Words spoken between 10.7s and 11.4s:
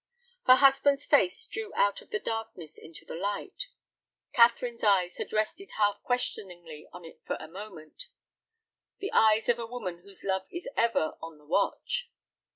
ever on